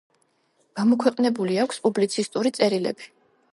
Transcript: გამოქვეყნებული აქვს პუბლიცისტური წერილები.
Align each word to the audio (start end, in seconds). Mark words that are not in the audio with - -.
გამოქვეყნებული 0.79 1.61
აქვს 1.65 1.81
პუბლიცისტური 1.85 2.55
წერილები. 2.59 3.11